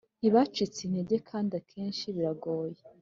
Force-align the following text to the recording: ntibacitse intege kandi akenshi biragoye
ntibacitse 0.19 0.79
intege 0.83 1.15
kandi 1.29 1.51
akenshi 1.59 2.05
biragoye 2.15 2.79